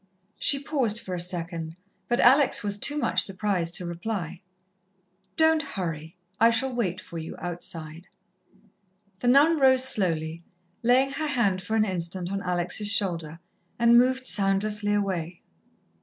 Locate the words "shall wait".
6.49-6.99